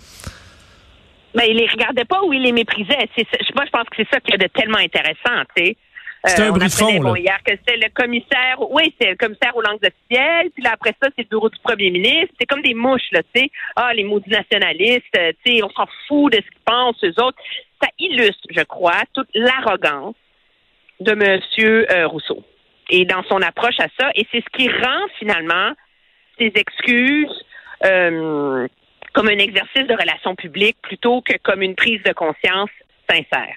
Mais 1.35 1.51
il 1.51 1.57
les 1.57 1.67
regardait 1.67 2.05
pas 2.05 2.23
ou 2.23 2.33
il 2.33 2.43
les 2.43 2.53
méprisait. 2.53 3.09
Moi, 3.55 3.65
je 3.67 3.71
pense 3.71 3.85
que 3.91 3.97
c'est 3.97 4.09
ça 4.11 4.21
qui 4.21 4.35
est 4.35 4.39
de 4.39 4.49
tellement 4.49 4.79
intéressant, 4.79 5.45
tu 5.57 5.65
sais. 5.65 5.77
C'est 6.25 6.43
un 6.43 6.49
euh, 6.49 6.51
bruit 6.51 6.67
de 6.67 6.73
fond, 6.73 6.99
bon, 6.99 7.15
hier 7.15 7.39
que 7.45 7.53
c'était 7.53 7.77
le 7.77 7.91
commissaire, 7.95 8.57
oui, 8.71 8.93
c'est 9.01 9.11
le 9.11 9.17
commissaire 9.17 9.55
aux 9.55 9.63
langues 9.63 9.79
officielles, 9.85 10.51
puis 10.51 10.65
là, 10.65 10.71
après 10.73 10.93
ça, 11.01 11.09
c'est 11.15 11.23
le 11.23 11.29
bureau 11.29 11.49
du 11.49 11.59
premier 11.61 11.91
ministre. 11.91 12.35
C'est 12.41 12.47
comme 12.47 12.63
des 12.63 12.75
mouches, 12.75 13.11
là, 13.13 13.23
tu 13.23 13.41
sais. 13.41 13.51
Ah, 13.77 13.95
les 13.95 14.03
maudits 14.03 14.31
nationalistes, 14.31 15.05
euh, 15.17 15.33
tu 15.45 15.53
sais, 15.53 15.63
on 15.63 15.71
s'en 15.71 15.87
fout 16.09 16.33
de 16.33 16.39
ce 16.39 16.51
qu'ils 16.51 16.65
pensent, 16.65 17.05
eux 17.05 17.23
autres. 17.23 17.39
Ça 17.81 17.89
illustre, 18.01 18.49
je 18.51 18.63
crois, 18.63 19.03
toute 19.15 19.29
l'arrogance 19.35 20.17
de 20.99 21.13
M. 21.13 21.41
Euh, 21.91 22.09
Rousseau 22.09 22.43
et 22.91 23.05
dans 23.05 23.23
son 23.25 23.41
approche 23.43 23.79
à 23.79 23.89
ça. 23.99 24.11
Et 24.15 24.27
c'est 24.33 24.43
ce 24.43 24.59
qui 24.59 24.69
rend, 24.69 25.07
finalement, 25.19 25.73
ses 26.39 26.53
excuses 26.55 27.45
euh, 27.85 28.67
comme 29.15 29.29
un 29.29 29.39
exercice 29.39 29.87
de 29.87 29.95
relations 29.95 30.35
publiques 30.35 30.77
plutôt 30.83 31.23
que 31.23 31.35
comme 31.43 31.63
une 31.63 31.75
prise 31.75 32.03
de 32.03 32.13
conscience 32.13 32.71
sincère. 33.09 33.55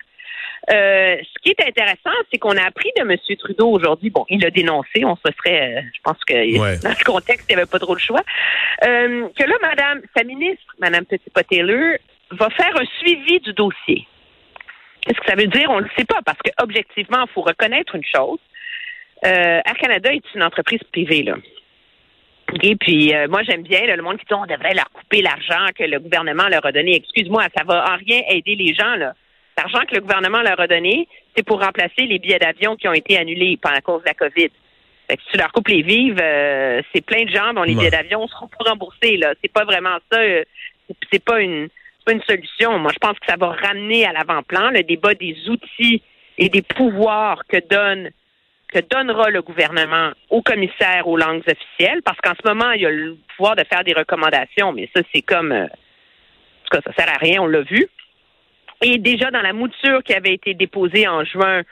Euh, 0.70 1.18
ce 1.18 1.42
qui 1.42 1.50
est 1.50 1.68
intéressant, 1.68 2.16
c'est 2.32 2.38
qu'on 2.38 2.56
a 2.56 2.64
appris 2.64 2.90
de 2.96 3.02
M. 3.02 3.18
Trudeau 3.40 3.70
aujourd'hui. 3.72 4.12
Bon, 4.12 4.26
il 4.30 4.42
l'a 4.42 4.52
dénoncé. 4.52 5.04
On 5.04 5.16
se 5.16 5.32
serait, 5.38 5.78
euh, 5.78 5.82
je 5.94 6.00
pense 6.04 6.24
que 6.24 6.34
Ouais. 6.60 6.78
dans 6.80 6.90
le 6.90 7.04
contexte, 7.04 7.48
il 7.50 7.56
n'y 7.56 7.62
avait 7.62 7.70
pas 7.70 7.80
trop 7.80 7.96
le 7.96 8.00
choix. 8.00 8.22
Euh, 8.86 9.28
que 9.36 9.44
là, 9.44 9.56
Madame, 9.62 10.02
sa 10.16 10.24
ministre, 10.24 10.76
Madame 10.80 11.06
Petit-Taylor, 11.06 11.98
va 12.32 12.50
faire 12.52 12.80
un 12.80 12.86
suivi 13.00 13.40
du 13.40 13.54
dossier. 13.54 14.08
Qu'est-ce 15.02 15.20
que 15.20 15.26
ça 15.26 15.36
veut 15.36 15.48
dire? 15.48 15.70
On 15.72 15.78
ne 15.80 15.86
le 15.86 15.90
sait 15.98 16.06
pas 16.06 16.20
parce 16.24 16.38
que 16.38 16.52
objectivement, 16.62 17.26
il 17.28 17.34
faut 17.34 17.42
reconnaître 17.42 17.96
une 17.96 18.06
chose. 18.06 18.40
Euh, 19.26 19.60
Air 19.66 19.78
Canada 19.80 20.14
est 20.14 20.24
une 20.36 20.44
entreprise 20.44 20.82
privée, 20.92 21.24
là. 21.24 21.36
OK, 22.54 22.78
puis 22.80 23.14
euh, 23.14 23.28
moi 23.30 23.44
j'aime 23.44 23.64
bien 23.64 23.86
là, 23.86 23.96
le 23.96 24.04
monde 24.04 24.18
qui 24.18 24.26
dit 24.26 24.34
on 24.34 24.46
devrait 24.46 24.74
leur 24.74 24.90
couper 24.92 25.22
l'argent 25.22 25.68
que 25.78 25.84
le 25.84 26.00
gouvernement 26.00 26.48
leur 26.50 26.66
a 26.66 26.72
donné. 26.72 26.96
Excuse-moi, 26.96 27.44
ça 27.56 27.64
va 27.64 27.86
en 27.94 27.98
rien 27.98 28.22
aider 28.30 28.56
les 28.56 28.74
gens 28.74 28.96
là. 28.96 29.14
L'argent 29.58 29.82
que 29.88 29.96
le 29.96 30.02
gouvernement 30.02 30.42
leur 30.42 30.60
a 30.60 30.68
donné, 30.68 31.08
c'est 31.36 31.46
pour 31.46 31.62
remplacer 31.64 32.02
les 32.08 32.20
billets 32.20 32.40
d'avion 32.40 32.76
qui 32.76 32.88
ont 32.88 32.94
été 32.94 33.18
annulés 33.18 33.58
pendant 33.62 33.76
la 33.76 33.82
cause 33.82 34.02
de 34.02 34.08
la 34.08 34.14
COVID. 34.14 34.50
Fait 35.08 35.18
que 35.18 35.24
si 35.24 35.32
tu 35.32 35.38
leur 35.38 35.52
coupes 35.52 35.68
les 35.68 35.82
vives, 35.82 36.20
euh, 36.22 36.82
c'est 36.94 37.06
plein 37.06 37.24
de 37.24 37.30
gens 37.30 37.54
dont 37.54 37.64
les 37.64 37.74
Ouais. 37.74 37.80
billets 37.80 37.92
d'avion 37.92 38.28
seront 38.28 38.48
pas 38.48 38.70
remboursés 38.70 39.18
là. 39.18 39.34
C'est 39.42 39.52
pas 39.52 39.66
vraiment 39.66 39.98
ça. 40.12 40.20
euh, 40.20 40.44
c'est- 41.12 41.24
pas 41.24 41.40
une 41.42 41.68
c'est 42.00 42.06
pas 42.06 42.12
une 42.14 42.24
solution. 42.24 42.80
Moi, 42.80 42.92
je 42.94 42.98
pense 43.00 43.20
que 43.20 43.28
ça 43.30 43.36
va 43.38 43.50
ramener 43.52 44.06
à 44.06 44.12
l'avant-plan 44.12 44.72
le 44.72 44.82
débat 44.84 45.14
des 45.14 45.38
outils 45.50 46.02
et 46.40 46.50
des 46.50 46.64
pouvoirs 46.64 47.44
que 47.48 47.58
donne 47.70 48.10
que 48.72 48.80
donnera 48.80 49.30
le 49.30 49.42
gouvernement 49.42 50.12
au 50.30 50.42
commissaire 50.42 51.08
aux 51.08 51.18
langues 51.18 51.44
officielles, 51.48 52.02
parce 52.04 52.18
qu'en 52.22 52.34
ce 52.42 52.48
moment, 52.48 52.72
il 52.72 52.82
y 52.82 52.86
a 52.86 52.90
le 52.90 53.18
pouvoir 53.36 53.56
de 53.56 53.64
faire 53.72 53.84
des 53.84 53.94
recommandations, 53.94 54.72
mais 54.74 54.90
ça, 54.96 55.02
c'est 55.14 55.22
comme... 55.22 55.52
euh, 55.52 55.66
en 55.66 55.68
tout 55.68 56.80
cas, 56.80 56.82
ça 56.86 56.94
sert 57.04 57.14
à 57.14 57.18
rien, 57.18 57.42
on 57.42 57.48
l'a 57.48 57.62
vu. 57.62 57.86
Et 58.82 58.98
déjà, 58.98 59.30
dans 59.30 59.42
la 59.42 59.54
mouture 59.54 60.02
qui 60.04 60.14
avait 60.14 60.34
été 60.34 60.54
déposée 60.54 61.08
en 61.08 61.24
juin, 61.26 61.64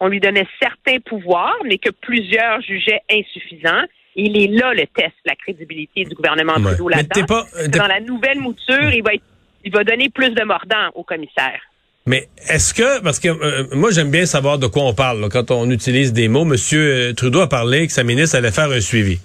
on 0.00 0.08
lui 0.08 0.20
donnait 0.20 0.46
certains 0.62 0.98
pouvoirs, 1.00 1.56
mais 1.64 1.78
que 1.78 1.90
plusieurs 1.90 2.60
jugeaient 2.60 3.02
insuffisants. 3.10 3.82
Il 4.16 4.40
est 4.40 4.46
là 4.46 4.72
le 4.74 4.86
test, 4.86 5.14
la 5.24 5.34
crédibilité 5.34 6.04
du 6.04 6.14
gouvernement 6.14 6.54
Ouais. 6.54 6.62
Trudeau 6.74 6.88
là-dedans. 6.88 7.26
pas- 7.26 7.44
t'es- 7.52 7.68
Dans 7.78 7.86
la 7.88 7.98
nouvelle 8.00 8.38
mouture, 8.38 8.92
il 8.92 9.02
va, 9.02 9.14
être- 9.14 9.24
il 9.64 9.72
va 9.72 9.82
donner 9.82 10.08
plus 10.08 10.30
de 10.30 10.44
mordants 10.44 10.90
au 10.94 11.02
commissaire. 11.02 11.60
Mais 12.06 12.28
est-ce 12.50 12.74
que, 12.74 13.00
parce 13.00 13.18
que 13.18 13.28
euh, 13.28 13.66
moi 13.72 13.90
j'aime 13.90 14.10
bien 14.10 14.26
savoir 14.26 14.58
de 14.58 14.66
quoi 14.66 14.82
on 14.82 14.92
parle 14.92 15.30
quand 15.30 15.50
on 15.50 15.70
utilise 15.70 16.12
des 16.12 16.28
mots. 16.28 16.44
Monsieur 16.44 16.80
euh, 16.80 17.12
Trudeau 17.14 17.40
a 17.40 17.48
parlé 17.48 17.86
que 17.86 17.94
sa 17.94 18.04
ministre 18.04 18.36
allait 18.36 18.50
faire 18.50 18.70
un 18.70 18.82
suivi. 18.82 19.20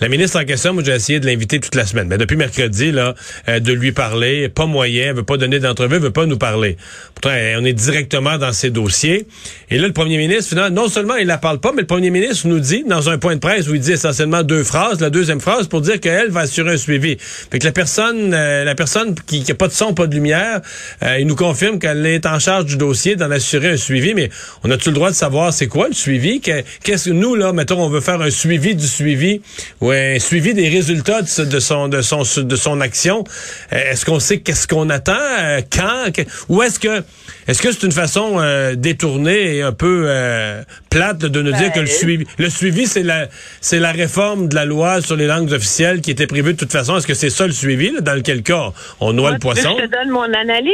La 0.00 0.08
ministre 0.08 0.38
en 0.40 0.44
question, 0.44 0.74
moi 0.74 0.84
j'ai 0.86 0.92
essayé 0.92 1.18
de 1.18 1.26
l'inviter 1.26 1.58
toute 1.58 1.74
la 1.74 1.84
semaine. 1.84 2.06
Mais 2.06 2.18
depuis 2.18 2.36
mercredi, 2.36 2.92
là, 2.92 3.16
euh, 3.48 3.58
de 3.58 3.72
lui 3.72 3.90
parler, 3.90 4.48
pas 4.48 4.64
moyen, 4.66 5.08
elle 5.08 5.16
veut 5.16 5.24
pas 5.24 5.36
donner 5.38 5.58
d'entrevue, 5.58 5.96
elle 5.96 6.02
veut 6.02 6.12
pas 6.12 6.24
nous 6.24 6.38
parler. 6.38 6.76
Pourtant, 7.16 7.36
on 7.58 7.64
est 7.64 7.72
directement 7.72 8.38
dans 8.38 8.52
ses 8.52 8.70
dossiers. 8.70 9.26
Et 9.70 9.78
là, 9.78 9.88
le 9.88 9.92
premier 9.92 10.16
ministre, 10.16 10.50
finalement, 10.50 10.82
non 10.82 10.88
seulement 10.88 11.16
il 11.16 11.26
la 11.26 11.36
parle 11.36 11.58
pas, 11.58 11.72
mais 11.74 11.80
le 11.80 11.88
premier 11.88 12.10
ministre 12.10 12.46
nous 12.46 12.60
dit, 12.60 12.84
dans 12.86 13.10
un 13.10 13.18
point 13.18 13.34
de 13.34 13.40
presse 13.40 13.66
où 13.66 13.74
il 13.74 13.80
dit 13.80 13.90
essentiellement 13.90 14.44
deux 14.44 14.62
phrases, 14.62 15.00
la 15.00 15.10
deuxième 15.10 15.40
phrase 15.40 15.66
pour 15.66 15.80
dire 15.80 15.98
qu'elle 15.98 16.30
va 16.30 16.42
assurer 16.42 16.74
un 16.74 16.76
suivi. 16.76 17.16
Fait 17.18 17.58
que 17.58 17.64
la 17.66 17.72
personne, 17.72 18.32
euh, 18.32 18.62
la 18.62 18.76
personne 18.76 19.16
qui, 19.26 19.42
qui 19.42 19.50
a 19.50 19.56
pas 19.56 19.66
de 19.66 19.72
son, 19.72 19.94
pas 19.94 20.06
de 20.06 20.14
lumière, 20.14 20.60
euh, 21.02 21.16
il 21.18 21.26
nous 21.26 21.34
confirme 21.34 21.80
qu'elle 21.80 22.06
est 22.06 22.24
en 22.24 22.38
charge 22.38 22.66
du 22.66 22.76
dossier, 22.76 23.16
d'en 23.16 23.32
assurer 23.32 23.70
un 23.70 23.76
suivi, 23.76 24.14
mais 24.14 24.30
on 24.62 24.70
a-tu 24.70 24.90
le 24.90 24.94
droit 24.94 25.10
de 25.10 25.16
savoir 25.16 25.52
c'est 25.52 25.66
quoi 25.66 25.88
le 25.88 25.94
suivi? 25.94 26.40
Que- 26.40 26.62
Qu'est-ce 26.84 27.06
que 27.06 27.14
nous, 27.14 27.34
là, 27.34 27.52
mettons, 27.52 27.82
on 27.82 27.88
veut 27.90 28.00
faire 28.00 28.20
un 28.20 28.30
suivi 28.30 28.76
du 28.76 28.86
suivi? 28.86 29.40
Ou 29.80 29.90
un 29.90 30.18
suivi 30.18 30.54
des 30.54 30.68
résultats 30.68 31.22
de, 31.22 31.58
son, 31.60 31.88
de 31.88 32.00
son, 32.02 32.22
de 32.42 32.56
son 32.56 32.80
action. 32.80 33.24
Euh, 33.72 33.90
Est-ce 33.90 34.04
qu'on 34.04 34.20
sait 34.20 34.40
qu'est-ce 34.40 34.66
qu'on 34.66 34.88
attend? 34.90 35.12
euh, 35.18 35.60
quand? 35.70 36.04
Ou 36.48 36.62
est-ce 36.62 36.78
que, 36.78 37.02
est-ce 37.46 37.62
que 37.62 37.72
c'est 37.72 37.84
une 37.84 37.92
façon 37.92 38.38
euh, 38.38 38.74
détournée 38.74 39.56
et 39.56 39.62
un 39.62 39.72
peu 39.72 40.04
euh, 40.06 40.62
plate 40.90 41.18
de 41.18 41.42
nous 41.42 41.52
dire 41.52 41.72
que 41.72 41.80
le 41.80 41.86
suivi, 41.86 42.26
le 42.38 42.50
suivi, 42.50 42.86
c'est 42.86 43.02
la, 43.02 43.28
c'est 43.60 43.78
la 43.80 43.92
réforme 43.92 44.48
de 44.48 44.54
la 44.54 44.64
loi 44.64 45.00
sur 45.00 45.16
les 45.16 45.26
langues 45.26 45.52
officielles 45.52 46.00
qui 46.00 46.10
était 46.10 46.26
prévue 46.26 46.52
de 46.54 46.58
toute 46.58 46.72
façon. 46.72 46.96
Est-ce 46.96 47.06
que 47.06 47.14
c'est 47.14 47.30
ça 47.30 47.46
le 47.46 47.52
suivi, 47.52 47.90
là, 47.90 48.00
dans 48.00 48.14
lequel 48.14 48.42
cas 48.42 48.72
on 49.00 49.12
noie 49.12 49.30
le 49.30 49.38
Moi, 49.42 49.54
poisson? 49.54 49.76
Je 49.78 49.84
te 49.86 49.90
donne 49.90 50.10
mon 50.10 50.32
analyse. 50.34 50.72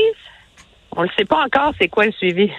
On 0.96 1.02
ne 1.02 1.08
sait 1.16 1.24
pas 1.24 1.44
encore 1.44 1.72
c'est 1.80 1.88
quoi 1.88 2.06
le 2.06 2.12
suivi. 2.12 2.50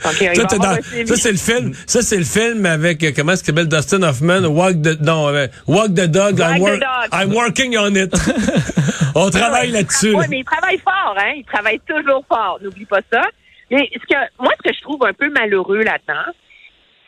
Ça, 0.00 1.16
c'est 1.16 1.32
le 1.32 1.38
film. 1.38 1.72
Ça, 1.86 2.02
c'est 2.02 2.16
le 2.16 2.24
film 2.24 2.66
avec, 2.66 3.02
euh, 3.04 3.12
comment 3.14 3.32
est-ce 3.32 3.44
qu'il 3.44 3.54
s'appelle, 3.54 3.68
Dustin 3.68 4.02
Hoffman, 4.02 4.46
Walk 4.46 4.82
the, 4.82 5.00
non, 5.00 5.28
euh, 5.28 5.46
Walk 5.66 5.94
the 5.94 6.06
Dog. 6.06 6.38
Walk 6.38 6.58
I'm, 6.58 6.64
the 6.64 6.80
Dog. 6.80 7.08
I'm 7.12 7.34
working 7.34 7.76
on 7.76 7.94
it. 7.94 8.12
On 9.14 9.30
travaille 9.30 9.70
là-dessus. 9.70 10.14
Oui, 10.14 10.22
là. 10.22 10.26
mais 10.30 10.38
il 10.38 10.44
travaille 10.44 10.78
fort, 10.78 11.14
hein? 11.18 11.32
Il 11.36 11.44
travaille 11.44 11.80
toujours 11.80 12.24
fort. 12.28 12.58
N'oublie 12.62 12.86
pas 12.86 13.00
ça. 13.12 13.22
Mais 13.70 13.88
ce 13.92 14.06
que, 14.06 14.42
moi, 14.42 14.52
ce 14.58 14.68
que 14.68 14.74
je 14.74 14.80
trouve 14.82 15.04
un 15.04 15.12
peu 15.12 15.30
malheureux 15.30 15.82
là-dedans, 15.82 16.32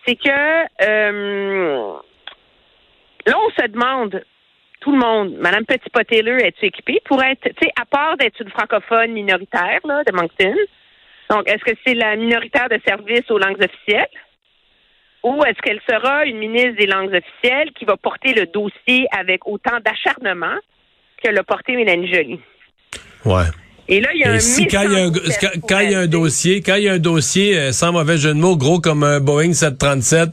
c'est 0.06 0.16
que 0.16 0.28
euh, 0.82 1.92
là, 3.26 3.34
on 3.38 3.50
se 3.50 3.66
demande, 3.68 4.22
tout 4.80 4.92
le 4.92 4.98
monde, 4.98 5.36
Madame 5.38 5.64
Petit-Pot-Taylor, 5.64 6.38
est-tu 6.38 6.66
équipée 6.66 7.00
pour 7.04 7.22
être, 7.22 7.42
tu 7.42 7.54
sais, 7.62 7.72
à 7.80 7.84
part 7.84 8.16
d'être 8.16 8.40
une 8.40 8.50
francophone 8.50 9.12
minoritaire, 9.12 9.80
là, 9.84 10.02
de 10.04 10.12
Moncton, 10.12 10.54
donc, 11.32 11.48
est-ce 11.48 11.64
que 11.64 11.74
c'est 11.86 11.94
la 11.94 12.14
minoritaire 12.14 12.68
de 12.68 12.78
service 12.86 13.22
aux 13.30 13.38
langues 13.38 13.56
officielles? 13.56 14.06
Ou 15.24 15.42
est-ce 15.44 15.58
qu'elle 15.62 15.80
sera 15.88 16.26
une 16.26 16.36
ministre 16.36 16.76
des 16.76 16.86
langues 16.86 17.14
officielles 17.14 17.70
qui 17.74 17.86
va 17.86 17.96
porter 17.96 18.34
le 18.34 18.44
dossier 18.44 19.06
avec 19.18 19.46
autant 19.46 19.78
d'acharnement 19.82 20.56
que 21.24 21.30
l'a 21.30 21.42
porté 21.42 21.74
Mélanie 21.74 22.12
Joly? 22.12 22.40
Ouais. 23.24 23.44
Et 23.88 24.00
là, 24.00 24.10
il 24.12 24.20
y 24.20 24.24
a 24.24 24.32
un 24.32 24.34
Et 24.34 24.40
si 24.40 24.66
quand 24.66 24.82
il 24.82 24.92
y 24.92 24.96
a 24.96 25.04
un, 25.04 25.10
quand, 25.66 25.78
il 25.80 25.92
y 25.92 25.94
a 25.94 26.00
un 26.00 26.06
dossier, 26.06 26.60
quand 26.60 26.74
il 26.74 26.82
y 26.82 26.88
a 26.88 26.92
un 26.92 26.98
dossier, 26.98 27.56
euh, 27.56 27.72
sans 27.72 27.92
mauvais 27.92 28.18
jeu 28.18 28.34
de 28.34 28.38
mots, 28.38 28.56
gros 28.58 28.80
comme 28.80 29.02
un 29.02 29.18
Boeing 29.18 29.54
737, 29.54 30.30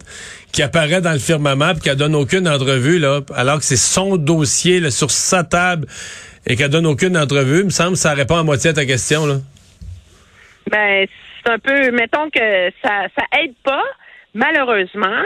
qui 0.51 0.61
apparaît 0.63 0.99
dans 0.99 1.13
le 1.13 1.19
firmament 1.19 1.73
puis 1.75 1.83
qu'elle 1.83 1.95
donne 1.95 2.15
aucune 2.15 2.47
entrevue, 2.47 2.99
là, 2.99 3.21
alors 3.35 3.59
que 3.59 3.63
c'est 3.63 3.77
son 3.77 4.17
dossier, 4.17 4.81
là, 4.81 4.91
sur 4.91 5.11
sa 5.11 5.45
table, 5.45 5.87
et 6.45 6.57
qu'elle 6.57 6.69
donne 6.69 6.87
aucune 6.87 7.17
entrevue, 7.17 7.59
il 7.59 7.65
me 7.65 7.69
semble 7.69 7.93
que 7.93 7.99
ça 7.99 8.13
répond 8.13 8.35
à 8.35 8.43
moitié 8.43 8.71
à 8.71 8.73
ta 8.73 8.85
question, 8.85 9.25
là. 9.25 9.37
Ben, 10.69 11.07
c'est 11.43 11.51
un 11.51 11.59
peu, 11.59 11.91
mettons 11.91 12.29
que 12.29 12.71
ça, 12.83 13.07
ça 13.17 13.39
aide 13.41 13.55
pas, 13.63 13.83
malheureusement, 14.33 15.23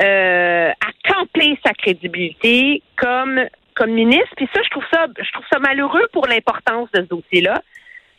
euh, 0.00 0.70
à 0.70 1.12
camper 1.12 1.58
sa 1.64 1.72
crédibilité 1.72 2.82
comme 2.96 3.46
comme 3.76 3.90
ministre. 3.90 4.32
Puis 4.36 4.48
ça, 4.54 4.60
je 4.64 4.70
trouve 4.70 4.84
ça, 4.90 5.06
je 5.18 5.32
trouve 5.32 5.44
ça 5.52 5.58
malheureux 5.58 6.08
pour 6.12 6.26
l'importance 6.26 6.90
de 6.92 7.02
ce 7.02 7.06
dossier-là. 7.06 7.62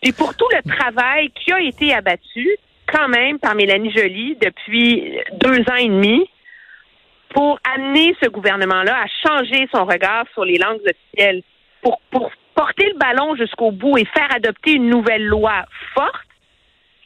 Puis 0.01 0.12
pour 0.13 0.36
tout 0.36 0.48
le 0.54 0.62
travail 0.72 1.32
qui 1.32 1.51
a 1.51 1.60
été 1.60 1.94
abattu, 1.94 2.48
quand 2.86 3.10
même, 3.10 3.39
par 3.39 3.56
Mélanie 3.56 3.92
Joly 3.92 4.38
depuis 4.39 5.18
deux 5.34 5.62
ans 5.62 5.75
et 5.77 5.89
demi, 5.89 6.30
pour 7.32 7.60
amener 7.75 8.16
ce 8.22 8.30
gouvernement-là 8.30 8.96
à 8.96 9.27
changer 9.27 9.68
son 9.74 9.86
regard 9.86 10.25
sur 10.34 10.46
les 10.46 10.58
langues 10.58 10.80
officielles, 10.88 11.42
pour, 11.82 12.00
pour 12.12 12.32
porter 12.56 12.88
le 12.88 12.98
ballon 12.98 13.36
jusqu'au 13.36 13.72
bout 13.72 13.98
et 13.98 14.06
faire 14.06 14.34
adopter 14.34 14.74
une 14.74 14.89
nouvelle 14.89 15.25
loi 15.25 15.66
forte, 15.94 16.27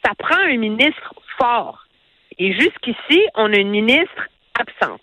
ça 0.04 0.12
prend 0.18 0.38
un 0.38 0.56
ministre 0.56 1.14
fort. 1.38 1.86
Et 2.38 2.52
jusqu'ici, 2.52 3.20
on 3.34 3.52
a 3.52 3.56
une 3.56 3.70
ministre 3.70 4.28
absente. 4.58 5.00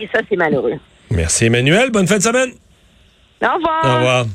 Et 0.00 0.08
ça, 0.12 0.20
c'est 0.28 0.36
malheureux. 0.36 0.78
Merci 1.10 1.46
Emmanuel, 1.46 1.90
bonne 1.90 2.06
fin 2.06 2.16
de 2.16 2.22
semaine. 2.22 2.52
Au 3.42 3.54
revoir. 3.54 3.84
Au 3.84 3.96
revoir. 3.96 4.26